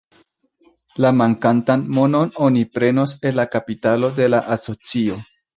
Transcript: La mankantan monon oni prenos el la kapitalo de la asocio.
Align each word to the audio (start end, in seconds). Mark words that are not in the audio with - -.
La 1.05 1.11
mankantan 1.17 1.83
monon 1.99 2.33
oni 2.47 2.65
prenos 2.79 3.15
el 3.31 3.39
la 3.41 3.49
kapitalo 3.57 4.13
de 4.23 4.31
la 4.37 4.45
asocio. 4.57 5.21